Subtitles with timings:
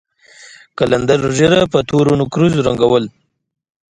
[0.77, 3.09] قلندر ږيره په تورو نېکريزو رنګوله.